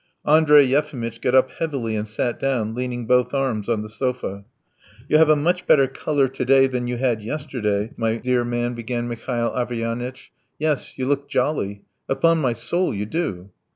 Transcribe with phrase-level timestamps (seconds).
[0.25, 4.45] Andrey Yefimitch got up heavily and sat down, leaning both arms on the sofa.
[5.07, 8.73] "You have a much better colour to day than you had yesterday, my dear man,"
[8.73, 10.31] began Mihail Averyanitch.
[10.57, 11.83] "Yes, you look jolly.
[12.09, 13.51] Upon my soul, you do!"